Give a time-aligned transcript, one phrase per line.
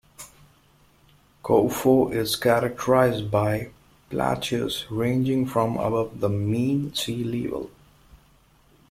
[1.43, 3.69] Kouffo is characterized by
[4.09, 7.69] plateaus ranging from above the mean sea level.